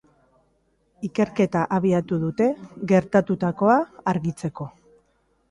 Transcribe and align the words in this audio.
Ikerketa 1.07 1.61
abiatu 1.77 2.19
dute, 2.23 2.47
gertatutakoa 2.93 3.77
argitzeko. 4.15 4.69